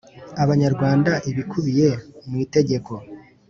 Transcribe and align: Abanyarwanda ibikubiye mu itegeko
Abanyarwanda 0.43 1.11
ibikubiye 1.29 1.89
mu 2.27 2.35
itegeko 2.45 2.93